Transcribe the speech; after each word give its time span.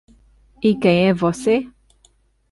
E 0.63 0.73
quem 0.75 1.09
é 1.09 1.13
você? 1.13 1.69